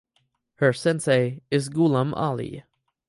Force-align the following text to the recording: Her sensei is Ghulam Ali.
Her 0.55 0.73
sensei 0.73 1.43
is 1.51 1.69
Ghulam 1.69 2.13
Ali. 2.15 2.63